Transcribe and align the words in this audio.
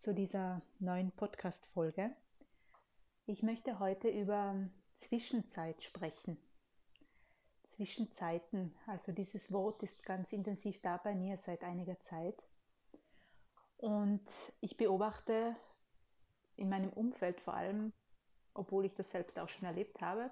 zu 0.00 0.14
dieser 0.14 0.62
neuen 0.78 1.12
Podcast-Folge. 1.12 2.10
Ich 3.26 3.42
möchte 3.42 3.80
heute 3.80 4.08
über 4.08 4.56
Zwischenzeit 4.96 5.82
sprechen. 5.82 6.38
Zwischenzeiten, 7.64 8.74
also 8.86 9.12
dieses 9.12 9.52
Wort 9.52 9.82
ist 9.82 10.02
ganz 10.02 10.32
intensiv 10.32 10.80
da 10.80 10.96
bei 10.96 11.14
mir 11.14 11.36
seit 11.36 11.62
einiger 11.64 12.00
Zeit. 12.00 12.42
Und 13.76 14.26
ich 14.62 14.78
beobachte 14.78 15.54
in 16.56 16.70
meinem 16.70 16.94
Umfeld 16.94 17.38
vor 17.38 17.52
allem, 17.52 17.92
obwohl 18.54 18.86
ich 18.86 18.94
das 18.94 19.10
selbst 19.10 19.38
auch 19.38 19.50
schon 19.50 19.66
erlebt 19.66 20.00
habe, 20.00 20.30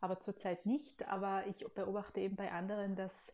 aber 0.00 0.20
zurzeit 0.20 0.64
nicht, 0.64 1.06
aber 1.06 1.46
ich 1.48 1.58
beobachte 1.74 2.20
eben 2.20 2.36
bei 2.36 2.50
anderen, 2.50 2.96
dass 2.96 3.30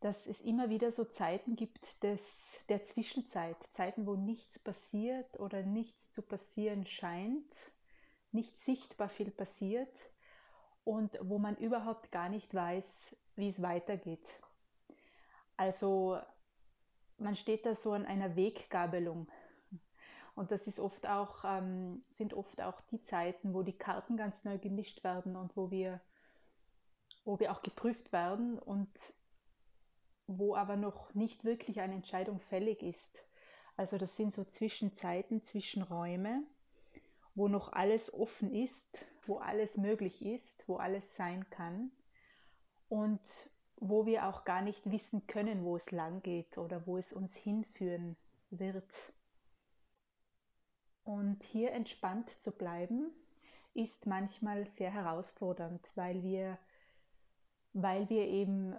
dass 0.00 0.26
es 0.26 0.40
immer 0.40 0.70
wieder 0.70 0.90
so 0.90 1.04
Zeiten 1.04 1.56
gibt 1.56 2.02
des, 2.02 2.20
der 2.68 2.84
Zwischenzeit, 2.84 3.56
Zeiten, 3.72 4.06
wo 4.06 4.16
nichts 4.16 4.58
passiert 4.58 5.38
oder 5.38 5.62
nichts 5.62 6.10
zu 6.12 6.22
passieren 6.22 6.86
scheint, 6.86 7.54
nicht 8.32 8.58
sichtbar 8.58 9.08
viel 9.08 9.30
passiert 9.30 9.94
und 10.84 11.18
wo 11.20 11.38
man 11.38 11.56
überhaupt 11.56 12.10
gar 12.12 12.28
nicht 12.30 12.54
weiß, 12.54 13.16
wie 13.36 13.48
es 13.48 13.60
weitergeht. 13.60 14.26
Also 15.56 16.18
man 17.18 17.36
steht 17.36 17.66
da 17.66 17.74
so 17.74 17.92
an 17.92 18.06
einer 18.06 18.36
Weggabelung. 18.36 19.28
Und 20.34 20.50
das 20.52 20.66
ist 20.66 20.78
oft 20.78 21.06
auch, 21.06 21.44
ähm, 21.44 22.00
sind 22.12 22.32
oft 22.32 22.62
auch 22.62 22.80
die 22.90 23.02
Zeiten, 23.02 23.52
wo 23.52 23.62
die 23.62 23.76
Karten 23.76 24.16
ganz 24.16 24.44
neu 24.44 24.56
gemischt 24.56 25.04
werden 25.04 25.36
und 25.36 25.54
wo 25.56 25.70
wir, 25.70 26.00
wo 27.24 27.38
wir 27.38 27.52
auch 27.52 27.62
geprüft 27.62 28.12
werden 28.12 28.58
und 28.58 28.88
wo 30.38 30.54
aber 30.54 30.76
noch 30.76 31.12
nicht 31.14 31.44
wirklich 31.44 31.80
eine 31.80 31.94
Entscheidung 31.94 32.40
fällig 32.40 32.82
ist. 32.82 33.24
Also 33.76 33.98
das 33.98 34.16
sind 34.16 34.34
so 34.34 34.44
Zwischenzeiten, 34.44 35.42
Zwischenräume, 35.42 36.42
wo 37.34 37.48
noch 37.48 37.72
alles 37.72 38.14
offen 38.14 38.52
ist, 38.52 39.04
wo 39.26 39.38
alles 39.38 39.76
möglich 39.76 40.24
ist, 40.24 40.68
wo 40.68 40.76
alles 40.76 41.16
sein 41.16 41.48
kann 41.50 41.90
und 42.88 43.20
wo 43.76 44.06
wir 44.06 44.26
auch 44.26 44.44
gar 44.44 44.62
nicht 44.62 44.90
wissen 44.90 45.26
können, 45.26 45.64
wo 45.64 45.76
es 45.76 45.90
lang 45.90 46.22
geht 46.22 46.58
oder 46.58 46.86
wo 46.86 46.96
es 46.98 47.12
uns 47.12 47.34
hinführen 47.34 48.16
wird. 48.50 48.92
Und 51.02 51.42
hier 51.42 51.72
entspannt 51.72 52.30
zu 52.42 52.52
bleiben, 52.52 53.10
ist 53.74 54.06
manchmal 54.06 54.66
sehr 54.66 54.92
herausfordernd, 54.92 55.88
weil 55.94 56.22
wir, 56.22 56.58
weil 57.72 58.08
wir 58.10 58.26
eben 58.26 58.76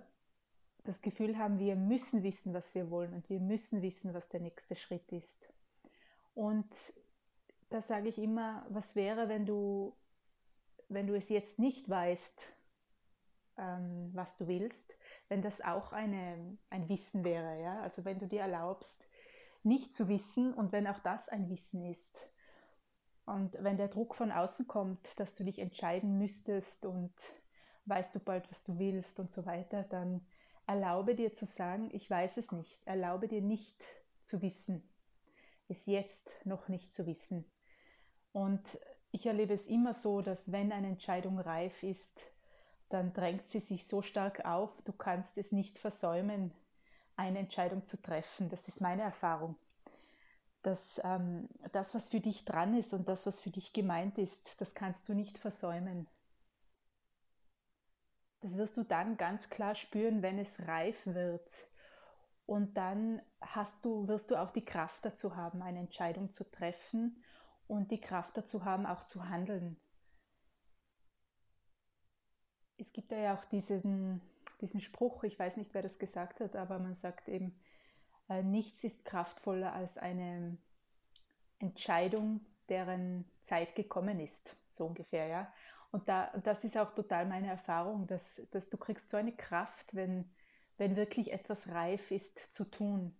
das 0.83 1.01
Gefühl 1.01 1.37
haben, 1.37 1.59
wir 1.59 1.75
müssen 1.75 2.23
wissen, 2.23 2.53
was 2.53 2.73
wir 2.73 2.89
wollen 2.89 3.13
und 3.13 3.29
wir 3.29 3.39
müssen 3.39 3.81
wissen, 3.81 4.13
was 4.13 4.29
der 4.29 4.39
nächste 4.39 4.75
Schritt 4.75 5.11
ist. 5.11 5.51
Und 6.33 6.69
da 7.69 7.81
sage 7.81 8.09
ich 8.09 8.17
immer, 8.17 8.65
was 8.69 8.95
wäre, 8.95 9.29
wenn 9.29 9.45
du, 9.45 9.95
wenn 10.89 11.07
du 11.07 11.15
es 11.15 11.29
jetzt 11.29 11.59
nicht 11.59 11.89
weißt, 11.89 12.53
ähm, 13.57 14.09
was 14.13 14.37
du 14.37 14.47
willst, 14.47 14.93
wenn 15.29 15.41
das 15.41 15.61
auch 15.61 15.93
eine, 15.93 16.57
ein 16.69 16.89
Wissen 16.89 17.23
wäre. 17.23 17.61
Ja? 17.61 17.81
Also 17.81 18.03
wenn 18.03 18.19
du 18.19 18.27
dir 18.27 18.41
erlaubst, 18.41 19.05
nicht 19.63 19.93
zu 19.93 20.07
wissen 20.07 20.53
und 20.53 20.71
wenn 20.71 20.87
auch 20.87 20.99
das 20.99 21.29
ein 21.29 21.49
Wissen 21.49 21.85
ist. 21.85 22.27
Und 23.25 23.55
wenn 23.61 23.77
der 23.77 23.87
Druck 23.87 24.15
von 24.15 24.31
außen 24.31 24.67
kommt, 24.67 25.19
dass 25.19 25.35
du 25.35 25.43
dich 25.43 25.59
entscheiden 25.59 26.17
müsstest 26.17 26.85
und 26.85 27.13
weißt 27.85 28.15
du 28.15 28.19
bald, 28.19 28.49
was 28.49 28.63
du 28.63 28.79
willst 28.79 29.19
und 29.19 29.31
so 29.33 29.45
weiter, 29.45 29.83
dann 29.83 30.25
Erlaube 30.72 31.16
dir 31.16 31.36
zu 31.36 31.45
sagen, 31.45 31.89
ich 31.91 32.09
weiß 32.09 32.38
es 32.38 32.53
nicht. 32.53 32.88
Erlaube 32.88 33.27
dir 33.27 33.41
nicht 33.41 33.83
zu 34.23 34.41
wissen. 34.41 34.81
Es 35.67 35.86
jetzt 35.86 36.31
noch 36.45 36.69
nicht 36.69 36.95
zu 36.95 37.05
wissen. 37.05 37.44
Und 38.32 38.64
ich 39.11 39.26
erlebe 39.26 39.54
es 39.54 39.67
immer 39.67 39.93
so, 39.93 40.21
dass 40.21 40.54
wenn 40.54 40.71
eine 40.71 40.87
Entscheidung 40.87 41.39
reif 41.39 41.83
ist, 41.83 42.21
dann 42.87 43.11
drängt 43.11 43.49
sie 43.49 43.59
sich 43.59 43.86
so 43.86 44.02
stark 44.02 44.45
auf, 44.45 44.70
du 44.86 44.93
kannst 44.93 45.37
es 45.37 45.52
nicht 45.52 45.77
versäumen, 45.77 46.54
eine 47.17 47.39
Entscheidung 47.39 47.86
zu 47.86 48.02
treffen. 48.02 48.48
Das 48.48 48.70
ist 48.70 48.80
meine 48.80 49.02
Erfahrung. 49.02 49.58
Dass 50.64 51.02
ähm, 51.03 51.49
das, 51.73 51.93
was 51.95 52.08
für 52.08 52.21
dich 52.21 52.45
dran 52.45 52.77
ist 52.77 52.93
und 52.93 53.09
das, 53.09 53.26
was 53.26 53.42
für 53.42 53.49
dich 53.49 53.73
gemeint 53.73 54.17
ist, 54.17 54.61
das 54.61 54.73
kannst 54.73 55.09
du 55.09 55.14
nicht 55.15 55.38
versäumen. 55.38 56.08
Das 58.41 58.57
wirst 58.57 58.75
du 58.77 58.83
dann 58.83 59.17
ganz 59.17 59.49
klar 59.49 59.75
spüren, 59.75 60.21
wenn 60.21 60.39
es 60.39 60.67
reif 60.67 61.05
wird. 61.05 61.49
Und 62.45 62.75
dann 62.75 63.21
hast 63.39 63.85
du, 63.85 64.07
wirst 64.07 64.31
du 64.31 64.35
auch 64.35 64.52
die 64.52 64.65
Kraft 64.65 65.05
dazu 65.05 65.35
haben, 65.35 65.61
eine 65.61 65.79
Entscheidung 65.79 66.31
zu 66.31 66.43
treffen 66.49 67.23
und 67.67 67.91
die 67.91 68.02
Kraft 68.02 68.35
dazu 68.35 68.65
haben, 68.65 68.85
auch 68.85 69.05
zu 69.05 69.29
handeln. 69.29 69.79
Es 72.77 72.91
gibt 72.91 73.11
ja 73.11 73.35
auch 73.35 73.45
diesen, 73.45 74.21
diesen 74.59 74.81
Spruch, 74.81 75.23
ich 75.23 75.37
weiß 75.37 75.55
nicht, 75.58 75.73
wer 75.73 75.83
das 75.83 75.99
gesagt 75.99 76.39
hat, 76.39 76.55
aber 76.55 76.79
man 76.79 76.95
sagt 76.95 77.29
eben, 77.29 77.55
äh, 78.27 78.41
nichts 78.41 78.83
ist 78.83 79.05
kraftvoller 79.05 79.71
als 79.73 79.97
eine 79.97 80.58
Entscheidung, 81.59 82.43
deren 82.69 83.29
Zeit 83.43 83.75
gekommen 83.75 84.19
ist, 84.19 84.55
so 84.71 84.87
ungefähr, 84.87 85.27
ja. 85.27 85.53
Und 85.91 86.07
da, 86.07 86.31
das 86.43 86.63
ist 86.63 86.77
auch 86.77 86.95
total 86.95 87.25
meine 87.25 87.47
Erfahrung, 87.47 88.07
dass, 88.07 88.41
dass 88.52 88.69
du 88.69 88.77
kriegst 88.77 89.09
so 89.09 89.17
eine 89.17 89.33
Kraft, 89.33 89.93
wenn, 89.93 90.29
wenn 90.77 90.95
wirklich 90.95 91.31
etwas 91.33 91.69
reif 91.69 92.11
ist 92.11 92.53
zu 92.53 92.63
tun. 92.63 93.15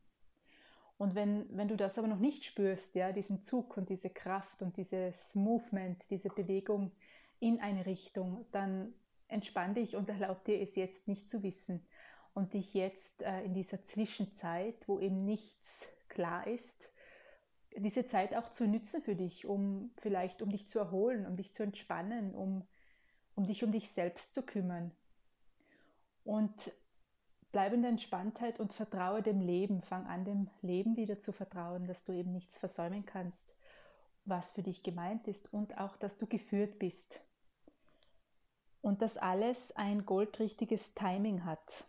Und 0.98 1.16
wenn, 1.16 1.46
wenn 1.58 1.68
du 1.68 1.76
das 1.76 1.98
aber 1.98 2.08
noch 2.08 2.20
nicht 2.20 2.46
spürst, 2.46 2.96
ja, 2.96 3.12
diesen 3.12 3.44
Zug 3.44 3.76
und 3.76 3.90
diese 3.90 4.10
Kraft 4.10 4.62
und 4.62 4.78
dieses 4.78 5.36
Movement, 5.36 6.10
diese 6.10 6.30
Bewegung 6.30 6.92
in 7.40 7.60
eine 7.60 7.86
Richtung, 7.86 8.46
dann 8.52 8.94
entspann 9.28 9.74
dich 9.74 9.96
und 9.96 10.10
erlaub 10.10 10.46
dir 10.46 10.62
es 10.62 10.76
jetzt 10.76 11.08
nicht 11.08 11.32
zu 11.32 11.42
wissen 11.44 11.86
und 12.34 12.54
dich 12.54 12.74
jetzt 12.74 13.24
äh, 13.24 13.44
in 13.44 13.54
dieser 13.54 13.84
Zwischenzeit, 13.84 14.88
wo 14.88 15.00
eben 15.00 15.26
nichts 15.26 15.88
klar 16.08 16.46
ist, 16.48 16.91
diese 17.78 18.06
Zeit 18.06 18.36
auch 18.36 18.52
zu 18.52 18.68
nützen 18.68 19.02
für 19.02 19.16
dich, 19.16 19.46
um 19.46 19.92
vielleicht 19.98 20.42
um 20.42 20.50
dich 20.50 20.70
zu 20.70 20.80
erholen, 20.80 21.26
um 21.26 21.38
dich 21.38 21.54
zu 21.56 21.64
entspannen, 21.64 22.36
um, 22.36 22.68
um 23.36 23.48
dich 23.48 23.64
um 23.64 23.72
dich 23.72 23.90
selbst 23.92 24.34
zu 24.34 24.44
kümmern. 24.44 24.92
Und 26.24 26.54
bleib 27.52 27.74
in 27.74 27.82
der 27.82 27.92
Entspanntheit 27.92 28.60
und 28.60 28.74
vertraue 28.74 29.22
dem 29.22 29.42
Leben. 29.42 29.82
Fang 29.82 30.06
an, 30.08 30.26
dem 30.26 30.50
Leben 30.62 30.96
wieder 30.98 31.20
zu 31.20 31.32
vertrauen, 31.32 31.88
dass 31.88 32.04
du 32.04 32.14
eben 32.14 32.32
nichts 32.32 32.58
versäumen 32.58 33.06
kannst, 33.06 33.56
was 34.26 34.52
für 34.52 34.64
dich 34.64 34.84
gemeint 34.84 35.28
ist 35.28 35.52
und 35.54 35.78
auch, 35.78 35.98
dass 35.98 36.18
du 36.18 36.28
geführt 36.28 36.80
bist. 36.80 37.20
Und 38.82 39.02
dass 39.02 39.18
alles 39.18 39.76
ein 39.76 40.06
goldrichtiges 40.06 40.94
Timing 40.96 41.46
hat. 41.46 41.86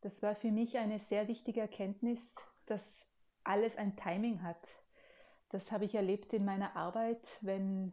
Das 0.00 0.22
war 0.22 0.34
für 0.34 0.50
mich 0.50 0.78
eine 0.78 0.98
sehr 0.98 1.28
wichtige 1.28 1.60
Erkenntnis, 1.60 2.32
dass 2.66 3.06
alles 3.46 3.78
ein 3.78 3.96
Timing 3.96 4.42
hat. 4.42 4.60
Das 5.50 5.72
habe 5.72 5.84
ich 5.84 5.94
erlebt 5.94 6.32
in 6.32 6.44
meiner 6.44 6.76
Arbeit, 6.76 7.26
wenn 7.40 7.92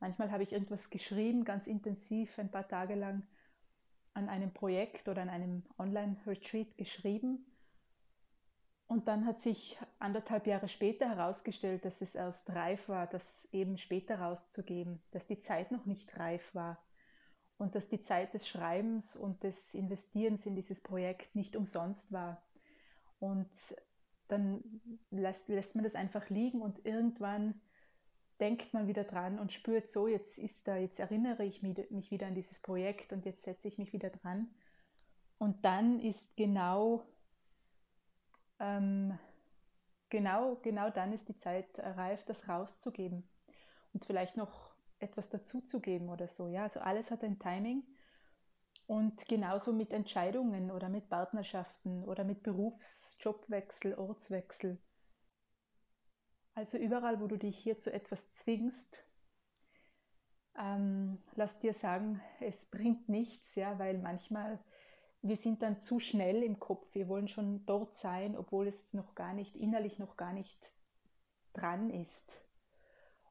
manchmal 0.00 0.30
habe 0.30 0.42
ich 0.42 0.52
irgendwas 0.52 0.90
geschrieben, 0.90 1.44
ganz 1.44 1.66
intensiv, 1.66 2.38
ein 2.38 2.50
paar 2.50 2.68
Tage 2.68 2.94
lang 2.94 3.26
an 4.14 4.28
einem 4.28 4.52
Projekt 4.52 5.08
oder 5.08 5.22
an 5.22 5.28
einem 5.28 5.62
Online-Retreat 5.78 6.76
geschrieben. 6.76 7.46
Und 8.86 9.06
dann 9.06 9.26
hat 9.26 9.40
sich 9.40 9.78
anderthalb 9.98 10.46
Jahre 10.46 10.68
später 10.68 11.08
herausgestellt, 11.08 11.84
dass 11.84 12.00
es 12.00 12.14
erst 12.14 12.48
reif 12.50 12.88
war, 12.88 13.06
das 13.06 13.46
eben 13.52 13.76
später 13.76 14.18
rauszugeben, 14.18 15.02
dass 15.10 15.26
die 15.26 15.40
Zeit 15.40 15.70
noch 15.70 15.84
nicht 15.84 16.18
reif 16.18 16.54
war 16.54 16.82
und 17.58 17.74
dass 17.74 17.88
die 17.88 18.00
Zeit 18.00 18.32
des 18.32 18.48
Schreibens 18.48 19.14
und 19.14 19.42
des 19.42 19.74
Investierens 19.74 20.46
in 20.46 20.54
dieses 20.54 20.82
Projekt 20.82 21.34
nicht 21.36 21.54
umsonst 21.54 22.12
war. 22.12 22.42
Und 23.18 23.50
dann 24.28 24.62
lässt, 25.10 25.48
lässt 25.48 25.74
man 25.74 25.84
das 25.84 25.94
einfach 25.94 26.28
liegen 26.28 26.60
und 26.62 26.84
irgendwann 26.84 27.60
denkt 28.40 28.72
man 28.72 28.86
wieder 28.86 29.04
dran 29.04 29.38
und 29.38 29.52
spürt 29.52 29.90
so, 29.90 30.06
jetzt 30.06 30.38
ist 30.38 30.68
da, 30.68 30.76
jetzt 30.76 31.00
erinnere 31.00 31.44
ich 31.44 31.62
mich, 31.62 32.10
wieder 32.10 32.26
an 32.26 32.34
dieses 32.34 32.60
Projekt 32.60 33.12
und 33.12 33.24
jetzt 33.24 33.42
setze 33.42 33.66
ich 33.68 33.78
mich 33.78 33.92
wieder 33.92 34.10
dran. 34.10 34.48
Und 35.38 35.64
dann 35.64 35.98
ist 36.00 36.36
genau, 36.36 37.04
ähm, 38.60 39.18
genau, 40.08 40.56
genau 40.62 40.90
dann 40.90 41.12
ist 41.12 41.28
die 41.28 41.38
Zeit 41.38 41.66
reif, 41.78 42.24
das 42.24 42.48
rauszugeben 42.48 43.28
und 43.92 44.04
vielleicht 44.04 44.36
noch 44.36 44.72
etwas 45.00 45.28
dazuzugeben 45.30 46.08
oder 46.08 46.28
so. 46.28 46.48
Ja, 46.48 46.64
also 46.64 46.80
alles 46.80 47.10
hat 47.10 47.24
ein 47.24 47.38
Timing 47.38 47.82
und 48.88 49.28
genauso 49.28 49.72
mit 49.74 49.92
Entscheidungen 49.92 50.70
oder 50.70 50.88
mit 50.88 51.10
Partnerschaften 51.10 52.02
oder 52.04 52.24
mit 52.24 52.42
Berufsjobwechsel, 52.42 53.94
Ortswechsel. 53.94 54.78
Also 56.54 56.78
überall, 56.78 57.20
wo 57.20 57.26
du 57.26 57.36
dich 57.36 57.56
hier 57.56 57.78
zu 57.80 57.92
etwas 57.92 58.32
zwingst, 58.32 59.04
ähm, 60.58 61.22
lass 61.36 61.60
dir 61.60 61.74
sagen, 61.74 62.20
es 62.40 62.66
bringt 62.70 63.08
nichts, 63.10 63.54
ja, 63.54 63.78
weil 63.78 63.98
manchmal 63.98 64.58
wir 65.20 65.36
sind 65.36 65.62
dann 65.62 65.82
zu 65.82 65.98
schnell 65.98 66.42
im 66.42 66.58
Kopf. 66.58 66.94
Wir 66.94 67.08
wollen 67.08 67.28
schon 67.28 67.66
dort 67.66 67.94
sein, 67.96 68.36
obwohl 68.36 68.68
es 68.68 68.92
noch 68.94 69.14
gar 69.14 69.34
nicht, 69.34 69.54
innerlich 69.54 69.98
noch 69.98 70.16
gar 70.16 70.32
nicht 70.32 70.72
dran 71.52 71.90
ist. 71.90 72.47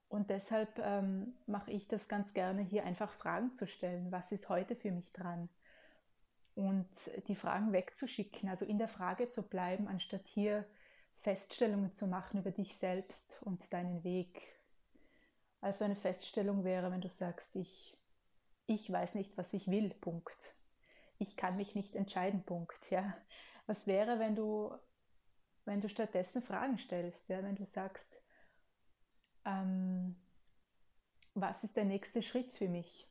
Und 0.10 0.30
deshalb 0.30 0.80
ähm, 0.80 1.36
mache 1.48 1.72
ich 1.72 1.88
das 1.88 2.08
ganz 2.08 2.34
gerne, 2.34 2.62
hier 2.62 2.86
einfach 2.86 3.12
Fragen 3.12 3.56
zu 3.56 3.68
stellen. 3.68 4.12
Was 4.12 4.32
ist 4.32 4.48
heute 4.50 4.76
für 4.76 4.92
mich 4.92 5.12
dran? 5.12 5.50
Und 6.56 6.90
die 7.28 7.36
Fragen 7.36 7.74
wegzuschicken, 7.74 8.50
also 8.50 8.66
in 8.66 8.80
der 8.80 8.88
Frage 8.88 9.30
zu 9.30 9.48
bleiben, 9.48 9.88
anstatt 9.88 10.26
hier 10.26 10.66
Feststellungen 11.20 11.96
zu 11.96 12.08
machen 12.08 12.40
über 12.40 12.52
dich 12.52 12.78
selbst 12.78 13.42
und 13.44 13.62
deinen 13.72 14.04
Weg. 14.04 14.42
Also 15.62 15.86
eine 15.86 15.96
Feststellung 15.96 16.64
wäre, 16.64 16.92
wenn 16.92 17.02
du 17.02 17.10
sagst, 17.10 17.56
ich, 17.56 17.98
ich 18.66 18.92
weiß 18.92 19.16
nicht, 19.16 19.38
was 19.38 19.54
ich 19.54 19.68
will, 19.68 19.90
Punkt. 19.90 20.38
Ich 21.20 21.36
kann 21.36 21.58
mich 21.58 21.76
nicht 21.76 21.96
entscheiden, 21.96 22.44
Punkt. 22.44 22.90
Ja. 22.92 23.16
Was 23.66 23.88
wäre, 23.88 24.20
wenn 24.20 24.36
du, 24.36 24.74
wenn 25.66 25.82
du 25.82 25.90
stattdessen 25.90 26.42
Fragen 26.42 26.78
stellst, 26.78 27.28
ja, 27.28 27.44
wenn 27.44 27.56
du 27.56 27.66
sagst, 27.66 28.16
ähm, 29.48 30.16
was 31.34 31.64
ist 31.64 31.78
der 31.78 31.86
nächste 31.86 32.22
Schritt 32.22 32.54
für 32.54 32.68
mich? 32.68 33.08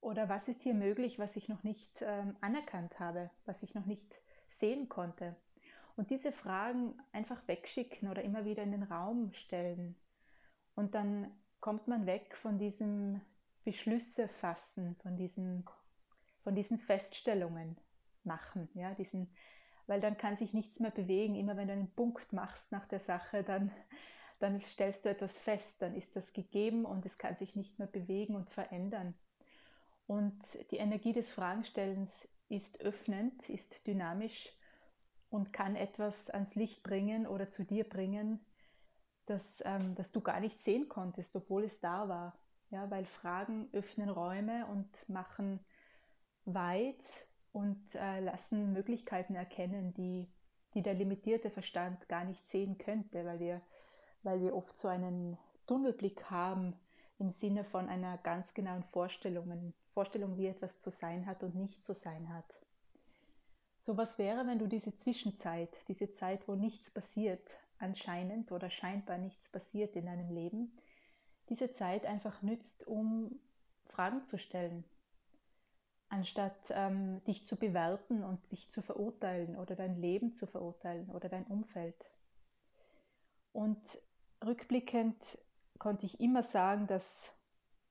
Oder 0.00 0.28
was 0.28 0.48
ist 0.48 0.62
hier 0.62 0.74
möglich, 0.74 1.18
was 1.18 1.36
ich 1.36 1.48
noch 1.48 1.62
nicht 1.62 2.02
ähm, 2.02 2.36
anerkannt 2.40 2.98
habe, 2.98 3.30
was 3.44 3.62
ich 3.62 3.74
noch 3.74 3.86
nicht 3.86 4.20
sehen 4.48 4.88
konnte? 4.88 5.36
Und 5.96 6.10
diese 6.10 6.32
Fragen 6.32 7.00
einfach 7.12 7.46
wegschicken 7.46 8.08
oder 8.08 8.22
immer 8.22 8.44
wieder 8.44 8.62
in 8.62 8.72
den 8.72 8.82
Raum 8.82 9.32
stellen. 9.34 9.94
Und 10.74 10.94
dann 10.94 11.30
kommt 11.60 11.86
man 11.86 12.06
weg 12.06 12.34
von 12.34 12.58
diesem 12.58 13.20
Beschlüsse 13.64 14.26
fassen, 14.28 14.96
von 15.02 15.16
diesen, 15.16 15.66
von 16.42 16.54
diesen 16.54 16.78
Feststellungen 16.78 17.76
machen, 18.24 18.70
ja, 18.74 18.94
diesen 18.94 19.30
weil 19.90 20.00
dann 20.00 20.16
kann 20.16 20.36
sich 20.36 20.54
nichts 20.54 20.78
mehr 20.78 20.92
bewegen. 20.92 21.34
Immer 21.34 21.56
wenn 21.56 21.66
du 21.66 21.72
einen 21.72 21.92
Punkt 21.92 22.32
machst 22.32 22.70
nach 22.70 22.86
der 22.86 23.00
Sache, 23.00 23.42
dann, 23.42 23.72
dann 24.38 24.60
stellst 24.60 25.04
du 25.04 25.08
etwas 25.08 25.40
fest, 25.40 25.82
dann 25.82 25.96
ist 25.96 26.14
das 26.14 26.32
gegeben 26.32 26.84
und 26.84 27.04
es 27.06 27.18
kann 27.18 27.34
sich 27.34 27.56
nicht 27.56 27.80
mehr 27.80 27.88
bewegen 27.88 28.36
und 28.36 28.48
verändern. 28.50 29.14
Und 30.06 30.40
die 30.70 30.76
Energie 30.76 31.12
des 31.12 31.32
Fragenstellens 31.32 32.28
ist 32.48 32.80
öffnend, 32.82 33.48
ist 33.50 33.84
dynamisch 33.84 34.50
und 35.28 35.52
kann 35.52 35.74
etwas 35.74 36.30
ans 36.30 36.54
Licht 36.54 36.84
bringen 36.84 37.26
oder 37.26 37.50
zu 37.50 37.64
dir 37.64 37.82
bringen, 37.82 38.38
das, 39.26 39.60
ähm, 39.64 39.96
das 39.96 40.12
du 40.12 40.20
gar 40.20 40.38
nicht 40.38 40.60
sehen 40.60 40.88
konntest, 40.88 41.34
obwohl 41.34 41.64
es 41.64 41.80
da 41.80 42.08
war. 42.08 42.38
Ja, 42.70 42.88
weil 42.92 43.06
Fragen 43.06 43.68
öffnen 43.72 44.08
Räume 44.08 44.66
und 44.66 45.08
machen 45.08 45.58
weit 46.44 47.02
und 47.52 47.94
äh, 47.94 48.20
lassen 48.20 48.72
Möglichkeiten 48.72 49.34
erkennen, 49.34 49.92
die, 49.94 50.28
die 50.74 50.82
der 50.82 50.94
limitierte 50.94 51.50
Verstand 51.50 52.08
gar 52.08 52.24
nicht 52.24 52.48
sehen 52.48 52.78
könnte, 52.78 53.24
weil 53.24 53.40
wir, 53.40 53.60
weil 54.22 54.40
wir 54.40 54.54
oft 54.54 54.78
so 54.78 54.88
einen 54.88 55.36
Tunnelblick 55.66 56.30
haben 56.30 56.78
im 57.18 57.30
Sinne 57.30 57.64
von 57.64 57.88
einer 57.88 58.18
ganz 58.18 58.54
genauen 58.54 58.84
Vorstellung, 58.84 59.74
Vorstellung, 59.92 60.36
wie 60.36 60.46
etwas 60.46 60.80
zu 60.80 60.90
sein 60.90 61.26
hat 61.26 61.42
und 61.42 61.54
nicht 61.54 61.84
zu 61.84 61.94
sein 61.94 62.32
hat. 62.32 62.54
So 63.80 63.96
was 63.96 64.18
wäre, 64.18 64.46
wenn 64.46 64.58
du 64.58 64.66
diese 64.66 64.94
Zwischenzeit, 64.96 65.74
diese 65.88 66.12
Zeit, 66.12 66.46
wo 66.48 66.54
nichts 66.54 66.90
passiert, 66.90 67.42
anscheinend 67.78 68.52
oder 68.52 68.70
scheinbar 68.70 69.18
nichts 69.18 69.50
passiert 69.50 69.96
in 69.96 70.06
deinem 70.06 70.30
Leben, 70.30 70.76
diese 71.48 71.72
Zeit 71.72 72.06
einfach 72.06 72.42
nützt, 72.42 72.86
um 72.86 73.40
Fragen 73.86 74.26
zu 74.28 74.38
stellen, 74.38 74.84
anstatt 76.10 76.58
ähm, 76.70 77.22
dich 77.24 77.46
zu 77.46 77.56
bewerten 77.56 78.22
und 78.22 78.38
dich 78.52 78.70
zu 78.70 78.82
verurteilen 78.82 79.56
oder 79.56 79.76
dein 79.76 79.96
Leben 79.96 80.34
zu 80.34 80.46
verurteilen 80.46 81.08
oder 81.10 81.28
dein 81.28 81.46
Umfeld. 81.46 82.10
Und 83.52 83.80
rückblickend 84.44 85.38
konnte 85.78 86.06
ich 86.06 86.20
immer 86.20 86.42
sagen, 86.42 86.86
dass 86.86 87.32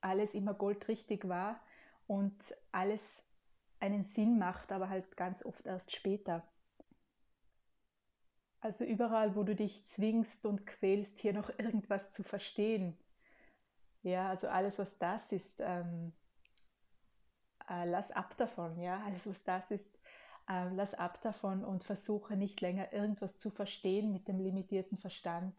alles 0.02 0.36
immer 0.36 0.54
goldrichtig 0.54 1.28
war 1.28 1.60
und 2.08 2.36
alles 2.72 3.24
einen 3.80 4.04
Sinn 4.04 4.38
macht, 4.38 4.72
aber 4.72 4.90
halt 4.90 5.16
ganz 5.16 5.46
oft 5.46 5.66
erst 5.66 5.96
später. 5.96 6.48
Also 8.62 8.84
überall, 8.84 9.36
wo 9.36 9.44
du 9.44 9.56
dich 9.56 9.86
zwingst 9.86 10.46
und 10.46 10.66
quälst, 10.66 11.20
hier 11.20 11.34
noch 11.34 11.50
irgendwas 11.58 12.12
zu 12.12 12.24
verstehen. 12.24 12.98
Ja, 14.02 14.30
also 14.30 14.48
alles, 14.48 14.80
was 14.80 14.98
das 14.98 15.32
ist, 15.32 15.56
ähm, 15.60 16.14
äh, 17.70 17.86
lass 17.86 18.12
ab 18.12 18.36
davon, 18.38 18.80
ja, 18.80 19.02
alles 19.06 19.28
was 19.28 19.44
das 19.44 19.70
ist, 19.72 20.00
äh, 20.50 20.70
lass 20.74 20.94
ab 20.94 21.22
davon 21.22 21.64
und 21.64 21.84
versuche 21.84 22.36
nicht 22.36 22.62
länger 22.62 22.92
irgendwas 22.92 23.38
zu 23.38 23.50
verstehen 23.50 24.12
mit 24.12 24.28
dem 24.28 24.40
limitierten 24.40 24.98
Verstand. 24.98 25.56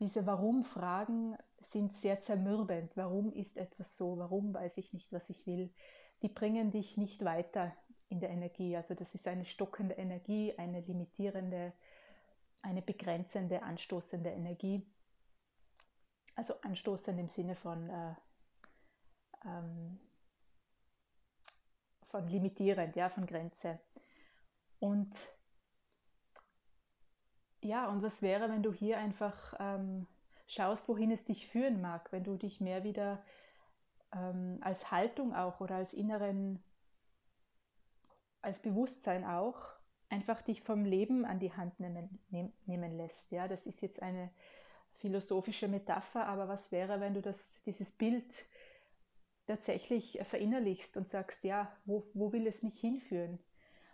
Diese 0.00 0.26
Warum-Fragen 0.26 1.36
sind 1.60 1.94
sehr 1.94 2.22
zermürbend. 2.22 2.96
Warum 2.96 3.32
ist 3.32 3.56
etwas 3.56 3.96
so? 3.96 4.18
Warum 4.18 4.52
weiß 4.52 4.78
ich 4.78 4.92
nicht, 4.92 5.12
was 5.12 5.30
ich 5.30 5.46
will? 5.46 5.72
Die 6.22 6.28
bringen 6.28 6.70
dich 6.72 6.96
nicht 6.96 7.24
weiter 7.24 7.72
in 8.08 8.20
der 8.20 8.30
Energie. 8.30 8.76
Also 8.76 8.94
das 8.94 9.14
ist 9.14 9.28
eine 9.28 9.44
stockende 9.44 9.94
Energie, 9.94 10.54
eine 10.58 10.80
limitierende, 10.80 11.72
eine 12.62 12.82
begrenzende, 12.82 13.62
anstoßende 13.62 14.30
Energie. 14.30 14.86
Also 16.34 16.54
anstoßend 16.62 17.18
im 17.20 17.28
Sinne 17.28 17.54
von 17.54 17.88
äh, 17.88 18.14
ähm, 19.44 20.00
von 22.12 22.28
limitierend, 22.28 22.94
ja, 22.94 23.08
von 23.08 23.26
Grenze. 23.26 23.80
Und 24.78 25.12
ja, 27.62 27.88
und 27.88 28.02
was 28.02 28.22
wäre, 28.22 28.48
wenn 28.50 28.62
du 28.62 28.72
hier 28.72 28.98
einfach 28.98 29.54
ähm, 29.58 30.06
schaust, 30.46 30.88
wohin 30.88 31.10
es 31.10 31.24
dich 31.24 31.48
führen 31.48 31.80
mag, 31.80 32.12
wenn 32.12 32.24
du 32.24 32.36
dich 32.36 32.60
mehr 32.60 32.84
wieder 32.84 33.24
ähm, 34.12 34.58
als 34.60 34.90
Haltung 34.90 35.34
auch 35.34 35.60
oder 35.60 35.76
als 35.76 35.94
inneren, 35.94 36.62
als 38.42 38.60
Bewusstsein 38.60 39.24
auch, 39.24 39.72
einfach 40.10 40.42
dich 40.42 40.60
vom 40.60 40.84
Leben 40.84 41.24
an 41.24 41.38
die 41.38 41.54
Hand 41.54 41.80
nehmen, 41.80 42.20
nehm, 42.28 42.52
nehmen 42.66 42.96
lässt. 42.96 43.30
Ja, 43.30 43.48
das 43.48 43.64
ist 43.64 43.80
jetzt 43.80 44.02
eine 44.02 44.30
philosophische 44.96 45.68
Metapher, 45.68 46.26
aber 46.26 46.48
was 46.48 46.70
wäre, 46.72 47.00
wenn 47.00 47.14
du 47.14 47.22
das, 47.22 47.54
dieses 47.64 47.90
Bild 47.90 48.34
tatsächlich 49.46 50.20
verinnerlichst 50.24 50.96
und 50.96 51.08
sagst, 51.08 51.44
ja, 51.44 51.70
wo, 51.84 52.06
wo 52.14 52.32
will 52.32 52.46
es 52.46 52.62
mich 52.62 52.78
hinführen? 52.78 53.38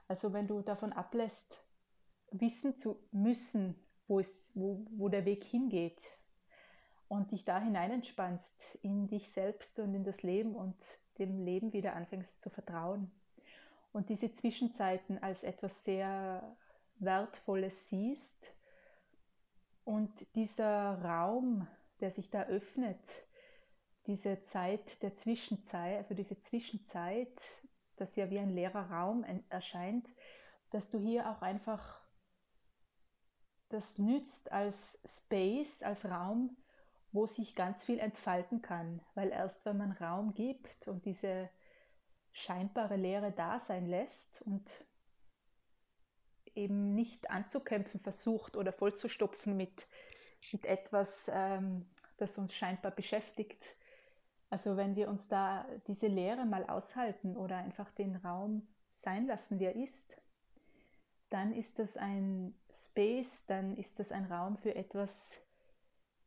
Also 0.06 0.32
wenn 0.32 0.46
du 0.46 0.62
davon 0.62 0.92
ablässt, 0.92 1.62
wissen 2.30 2.78
zu 2.78 2.98
müssen, 3.12 3.74
wo, 4.06 4.20
es, 4.20 4.30
wo, 4.54 4.86
wo 4.90 5.08
der 5.08 5.24
Weg 5.24 5.44
hingeht 5.44 6.00
und 7.08 7.32
dich 7.32 7.44
da 7.44 7.60
hinein 7.60 7.90
entspannst 7.90 8.78
in 8.82 9.08
dich 9.08 9.30
selbst 9.30 9.78
und 9.78 9.94
in 9.94 10.04
das 10.04 10.22
Leben 10.22 10.54
und 10.54 10.76
dem 11.18 11.44
Leben 11.44 11.72
wieder 11.72 11.94
anfängst 11.96 12.40
zu 12.42 12.50
vertrauen 12.50 13.10
und 13.92 14.08
diese 14.08 14.32
Zwischenzeiten 14.32 15.22
als 15.22 15.42
etwas 15.42 15.84
sehr 15.84 16.56
Wertvolles 16.98 17.88
siehst 17.88 18.52
und 19.84 20.10
dieser 20.34 21.02
Raum, 21.02 21.66
der 22.00 22.10
sich 22.10 22.30
da 22.30 22.42
öffnet, 22.44 23.00
diese 24.08 24.42
Zeit 24.42 25.02
der 25.02 25.14
Zwischenzeit, 25.14 25.98
also 25.98 26.14
diese 26.14 26.40
Zwischenzeit, 26.40 27.40
das 27.96 28.16
ja 28.16 28.30
wie 28.30 28.38
ein 28.38 28.50
leerer 28.50 28.90
Raum 28.90 29.24
erscheint, 29.50 30.08
dass 30.70 30.90
du 30.90 30.98
hier 30.98 31.30
auch 31.30 31.42
einfach 31.42 32.00
das 33.68 33.98
nützt 33.98 34.50
als 34.50 35.00
Space, 35.04 35.82
als 35.82 36.06
Raum, 36.06 36.56
wo 37.12 37.26
sich 37.26 37.54
ganz 37.54 37.84
viel 37.84 37.98
entfalten 37.98 38.62
kann. 38.62 39.00
Weil 39.14 39.30
erst 39.30 39.64
wenn 39.66 39.76
man 39.76 39.92
Raum 39.92 40.32
gibt 40.34 40.88
und 40.88 41.04
diese 41.04 41.50
scheinbare 42.32 42.96
Leere 42.96 43.30
da 43.30 43.58
sein 43.58 43.86
lässt 43.86 44.40
und 44.42 44.70
eben 46.54 46.94
nicht 46.94 47.30
anzukämpfen 47.30 48.00
versucht 48.00 48.56
oder 48.56 48.72
vollzustopfen 48.72 49.56
mit, 49.56 49.86
mit 50.52 50.64
etwas, 50.64 51.30
ähm, 51.30 51.86
das 52.16 52.38
uns 52.38 52.54
scheinbar 52.54 52.90
beschäftigt, 52.90 53.76
also 54.50 54.76
wenn 54.76 54.96
wir 54.96 55.08
uns 55.08 55.28
da 55.28 55.66
diese 55.86 56.06
Leere 56.06 56.46
mal 56.46 56.64
aushalten 56.64 57.36
oder 57.36 57.56
einfach 57.56 57.90
den 57.92 58.16
Raum 58.16 58.66
sein 58.92 59.26
lassen, 59.26 59.58
wie 59.58 59.66
er 59.66 59.76
ist, 59.76 60.16
dann 61.30 61.52
ist 61.52 61.78
das 61.78 61.96
ein 61.96 62.54
Space, 62.72 63.44
dann 63.46 63.76
ist 63.76 63.98
das 63.98 64.12
ein 64.12 64.24
Raum 64.24 64.56
für 64.56 64.74
etwas 64.74 65.36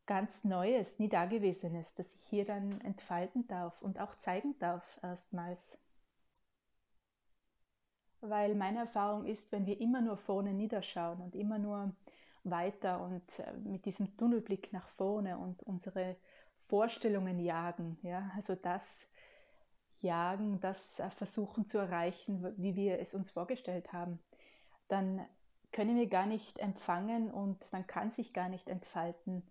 ganz 0.06 0.44
Neues, 0.44 1.00
nie 1.00 1.10
Dagewesenes, 1.10 1.96
das 1.96 2.14
ich 2.14 2.22
hier 2.24 2.46
dann 2.46 2.82
entfalten 2.82 3.48
darf 3.48 3.82
und 3.82 4.00
auch 4.00 4.16
zeigen 4.16 4.58
darf 4.60 5.00
erstmals. 5.02 5.80
Weil 8.20 8.54
meine 8.54 8.80
Erfahrung 8.80 9.26
ist, 9.26 9.52
wenn 9.52 9.66
wir 9.66 9.80
immer 9.82 10.02
nur 10.02 10.18
vorne 10.18 10.54
niederschauen 10.54 11.22
und 11.22 11.36
immer 11.36 11.58
nur 11.58 11.96
weiter 12.44 13.02
und 13.02 13.24
äh, 13.40 13.54
mit 13.64 13.86
diesem 13.86 14.16
Tunnelblick 14.18 14.74
nach 14.74 14.88
vorne 14.90 15.38
und 15.38 15.64
unsere 15.64 16.18
Vorstellungen 16.72 17.42
jagen. 17.42 17.98
Ja? 18.02 18.32
Also 18.34 18.56
das 18.56 18.86
jagen, 20.02 20.62
das 20.62 21.00
äh, 21.00 21.10
versuchen 21.10 21.66
zu 21.66 21.78
erreichen, 21.78 22.56
wie 22.58 22.78
wir 22.78 23.00
es 23.00 23.14
uns 23.14 23.30
vorgestellt 23.30 23.92
haben, 23.92 24.20
dann 24.88 25.26
können 25.74 25.98
wir 25.98 26.08
gar 26.08 26.26
nicht 26.26 26.60
empfangen 26.60 27.30
und 27.30 27.62
dann 27.72 27.86
kann 27.88 28.10
sich 28.10 28.34
gar 28.34 28.48
nicht 28.48 28.70
entfalten, 28.70 29.44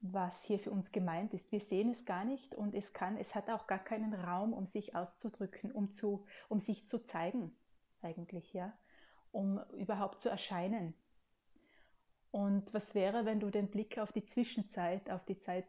was 0.00 0.42
hier 0.42 0.58
für 0.58 0.72
uns 0.72 0.90
gemeint 0.90 1.34
ist. 1.34 1.52
Wir 1.52 1.60
sehen 1.60 1.92
es 1.92 2.04
gar 2.04 2.24
nicht 2.24 2.56
und 2.56 2.74
es 2.74 2.92
kann, 2.92 3.16
es 3.16 3.36
hat 3.36 3.48
auch 3.48 3.68
gar 3.68 3.78
keinen 3.78 4.12
Raum, 4.12 4.52
um 4.52 4.66
sich 4.66 4.96
auszudrücken, 4.96 5.70
um 5.70 5.92
zu, 5.92 6.26
um 6.48 6.58
sich 6.58 6.88
zu 6.88 6.98
zeigen, 7.04 7.56
eigentlich, 8.02 8.52
ja, 8.52 8.76
um 9.30 9.60
überhaupt 9.78 10.20
zu 10.20 10.28
erscheinen. 10.28 10.94
Und 12.32 12.74
was 12.74 12.96
wäre, 12.96 13.24
wenn 13.24 13.38
du 13.38 13.50
den 13.50 13.70
Blick 13.70 13.98
auf 13.98 14.10
die 14.10 14.26
Zwischenzeit, 14.26 15.10
auf 15.10 15.24
die 15.24 15.38
Zeit 15.38 15.66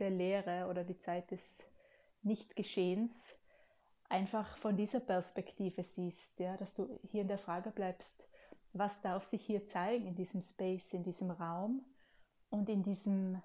der 0.00 0.10
Lehre 0.10 0.66
oder 0.68 0.84
die 0.84 0.98
Zeit 0.98 1.30
des 1.30 1.58
Nichtgeschehens 2.22 3.34
einfach 4.08 4.56
von 4.58 4.76
dieser 4.76 5.00
Perspektive 5.00 5.84
siehst, 5.84 6.40
ja, 6.40 6.56
dass 6.56 6.74
du 6.74 6.98
hier 7.10 7.22
in 7.22 7.28
der 7.28 7.38
Frage 7.38 7.70
bleibst, 7.70 8.24
was 8.72 9.00
darf 9.00 9.24
sich 9.24 9.44
hier 9.44 9.66
zeigen 9.66 10.06
in 10.06 10.14
diesem 10.14 10.40
Space, 10.40 10.92
in 10.92 11.02
diesem 11.02 11.30
Raum 11.30 11.84
und 12.50 12.68
in, 12.68 12.82
diesem, 12.82 13.40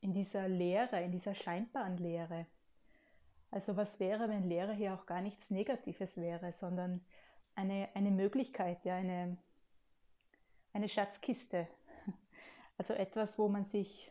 in 0.00 0.12
dieser 0.12 0.48
Lehre, 0.48 1.02
in 1.02 1.12
dieser 1.12 1.34
scheinbaren 1.34 1.96
Lehre. 1.96 2.46
Also 3.50 3.76
was 3.76 3.98
wäre, 3.98 4.28
wenn 4.28 4.42
Lehre 4.42 4.74
hier 4.74 4.94
auch 4.94 5.06
gar 5.06 5.22
nichts 5.22 5.50
Negatives 5.50 6.16
wäre, 6.16 6.52
sondern 6.52 7.04
eine, 7.54 7.88
eine 7.94 8.10
Möglichkeit, 8.10 8.84
ja, 8.84 8.96
eine, 8.96 9.36
eine 10.72 10.88
Schatzkiste. 10.88 11.66
Also 12.78 12.94
etwas, 12.94 13.38
wo 13.38 13.46
man 13.46 13.66
sich 13.66 14.10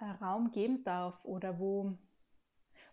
Raum 0.00 0.50
geben 0.50 0.84
darf 0.84 1.24
oder 1.24 1.58
wo, 1.58 1.96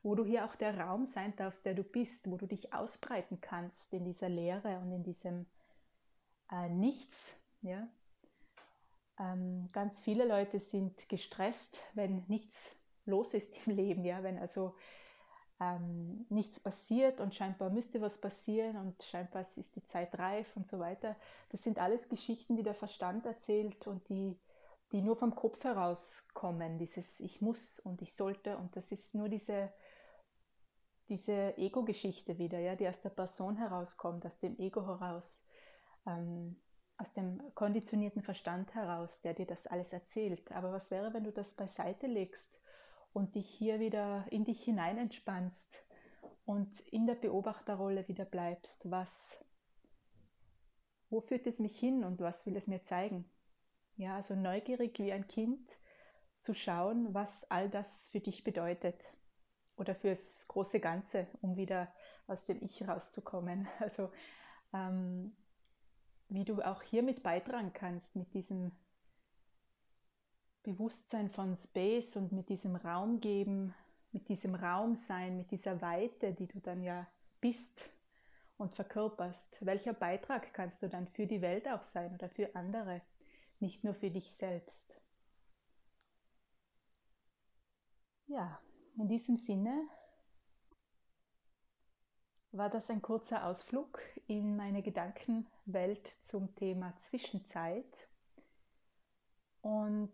wo 0.03 0.15
du 0.15 0.25
hier 0.25 0.45
auch 0.45 0.55
der 0.55 0.79
Raum 0.79 1.05
sein 1.05 1.35
darfst, 1.35 1.65
der 1.65 1.73
du 1.73 1.83
bist, 1.83 2.29
wo 2.29 2.37
du 2.37 2.47
dich 2.47 2.73
ausbreiten 2.73 3.39
kannst 3.41 3.93
in 3.93 4.05
dieser 4.05 4.29
Leere 4.29 4.79
und 4.79 4.91
in 4.91 5.03
diesem 5.03 5.45
äh, 6.51 6.69
Nichts. 6.69 7.39
Ja? 7.61 7.87
Ähm, 9.19 9.69
ganz 9.71 10.01
viele 10.01 10.27
Leute 10.27 10.59
sind 10.59 11.07
gestresst, 11.09 11.79
wenn 11.93 12.25
nichts 12.27 12.75
los 13.05 13.33
ist 13.33 13.67
im 13.67 13.75
Leben, 13.75 14.03
ja? 14.03 14.23
wenn 14.23 14.39
also 14.39 14.75
ähm, 15.59 16.25
nichts 16.29 16.59
passiert 16.59 17.21
und 17.21 17.33
scheinbar 17.33 17.69
müsste 17.69 18.01
was 18.01 18.19
passieren 18.19 18.75
und 18.77 19.01
scheinbar 19.03 19.45
ist 19.55 19.75
die 19.75 19.85
Zeit 19.85 20.17
reif 20.17 20.55
und 20.55 20.67
so 20.67 20.79
weiter. 20.79 21.15
Das 21.49 21.63
sind 21.63 21.79
alles 21.79 22.09
Geschichten, 22.09 22.57
die 22.57 22.63
der 22.63 22.75
Verstand 22.75 23.25
erzählt 23.25 23.87
und 23.87 24.07
die, 24.09 24.37
die 24.91 25.01
nur 25.01 25.15
vom 25.15 25.35
Kopf 25.35 25.63
herauskommen. 25.63 26.77
Dieses 26.77 27.19
Ich 27.19 27.41
muss 27.41 27.79
und 27.79 28.01
ich 28.01 28.15
sollte 28.15 28.57
und 28.57 28.75
das 28.75 28.91
ist 28.91 29.15
nur 29.15 29.29
diese, 29.29 29.73
diese 31.09 31.57
Ego-Geschichte 31.57 32.37
wieder, 32.37 32.59
ja, 32.59 32.75
die 32.75 32.87
aus 32.87 33.01
der 33.01 33.09
Person 33.09 33.57
herauskommt, 33.57 34.25
aus 34.25 34.39
dem 34.39 34.57
Ego 34.57 34.85
heraus, 34.85 35.45
ähm, 36.05 36.55
aus 36.97 37.11
dem 37.13 37.41
konditionierten 37.55 38.21
Verstand 38.21 38.73
heraus, 38.73 39.21
der 39.21 39.33
dir 39.33 39.45
das 39.45 39.67
alles 39.67 39.91
erzählt. 39.91 40.51
Aber 40.51 40.71
was 40.71 40.91
wäre, 40.91 41.13
wenn 41.13 41.23
du 41.23 41.31
das 41.31 41.53
beiseite 41.55 42.07
legst 42.07 42.61
und 43.11 43.35
dich 43.35 43.49
hier 43.49 43.79
wieder 43.79 44.25
in 44.29 44.45
dich 44.45 44.63
hinein 44.63 44.97
entspannst 44.97 45.83
und 46.45 46.79
in 46.81 47.05
der 47.05 47.15
Beobachterrolle 47.15 48.07
wieder 48.07 48.25
bleibst, 48.25 48.89
was, 48.89 49.43
wo 51.09 51.21
führt 51.21 51.47
es 51.47 51.59
mich 51.59 51.77
hin 51.77 52.03
und 52.03 52.21
was 52.21 52.45
will 52.45 52.55
es 52.55 52.67
mir 52.67 52.83
zeigen? 52.83 53.29
Ja, 53.97 54.15
also 54.15 54.35
neugierig 54.35 54.99
wie 54.99 55.13
ein 55.13 55.27
Kind 55.27 55.69
zu 56.39 56.53
schauen, 56.53 57.13
was 57.13 57.49
all 57.49 57.69
das 57.69 58.09
für 58.09 58.19
dich 58.19 58.43
bedeutet 58.43 59.05
oder 59.77 59.95
fürs 59.95 60.47
große 60.47 60.79
Ganze, 60.79 61.27
um 61.41 61.55
wieder 61.55 61.91
aus 62.27 62.45
dem 62.45 62.61
Ich 62.61 62.87
rauszukommen. 62.87 63.67
Also 63.79 64.11
ähm, 64.73 65.35
wie 66.27 66.43
du 66.43 66.61
auch 66.61 66.81
hiermit 66.81 67.23
beitragen 67.23 67.71
kannst 67.73 68.15
mit 68.15 68.33
diesem 68.33 68.71
Bewusstsein 70.63 71.29
von 71.29 71.55
Space 71.55 72.15
und 72.17 72.31
mit 72.31 72.49
diesem 72.49 72.75
Raum 72.75 73.21
geben, 73.21 73.73
mit 74.11 74.27
diesem 74.29 74.55
Raum 74.55 74.95
sein, 74.95 75.37
mit 75.37 75.51
dieser 75.51 75.81
Weite, 75.81 76.33
die 76.33 76.47
du 76.47 76.59
dann 76.59 76.81
ja 76.81 77.07
bist 77.39 77.89
und 78.57 78.75
verkörperst. 78.75 79.57
Welcher 79.61 79.93
Beitrag 79.93 80.53
kannst 80.53 80.81
du 80.81 80.89
dann 80.89 81.07
für 81.07 81.27
die 81.27 81.41
Welt 81.41 81.67
auch 81.67 81.83
sein 81.83 82.13
oder 82.15 82.29
für 82.29 82.55
andere, 82.55 83.01
nicht 83.59 83.83
nur 83.83 83.93
für 83.93 84.11
dich 84.11 84.31
selbst? 84.35 84.93
Ja, 88.27 88.59
in 88.97 89.07
diesem 89.07 89.37
Sinne 89.37 89.87
war 92.51 92.69
das 92.69 92.89
ein 92.89 93.01
kurzer 93.01 93.45
Ausflug 93.45 93.99
in 94.27 94.55
meine 94.55 94.81
Gedankenwelt 94.81 96.15
zum 96.23 96.55
Thema 96.55 96.95
Zwischenzeit. 96.97 98.07
Und 99.61 100.13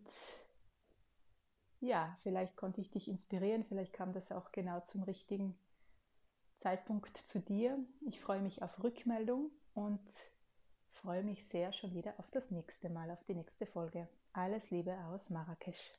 ja, 1.80 2.18
vielleicht 2.22 2.56
konnte 2.56 2.80
ich 2.80 2.90
dich 2.90 3.08
inspirieren, 3.08 3.64
vielleicht 3.64 3.92
kam 3.92 4.12
das 4.12 4.32
auch 4.32 4.52
genau 4.52 4.80
zum 4.80 5.02
richtigen 5.02 5.56
Zeitpunkt 6.60 7.16
zu 7.16 7.40
dir. 7.40 7.78
Ich 8.06 8.20
freue 8.20 8.40
mich 8.40 8.62
auf 8.62 8.82
Rückmeldung 8.82 9.50
und 9.74 10.00
freue 11.02 11.22
mich 11.24 11.44
sehr 11.48 11.72
schon 11.72 11.94
wieder 11.94 12.14
auf 12.18 12.30
das 12.30 12.50
nächste 12.50 12.88
Mal, 12.88 13.10
auf 13.10 13.22
die 13.24 13.34
nächste 13.34 13.66
Folge. 13.66 14.08
Alles 14.32 14.70
Liebe 14.70 14.96
aus 15.10 15.30
Marrakesch. 15.30 15.92